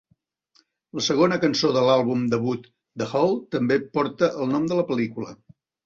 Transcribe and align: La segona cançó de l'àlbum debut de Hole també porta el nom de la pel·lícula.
La 0.99 1.03
segona 1.07 1.37
cançó 1.43 1.71
de 1.77 1.83
l'àlbum 1.89 2.25
debut 2.33 2.67
de 3.03 3.11
Hole 3.13 3.39
també 3.59 3.81
porta 3.99 4.35
el 4.41 4.55
nom 4.57 4.71
de 4.73 4.85
la 4.85 4.93
pel·lícula. 4.93 5.37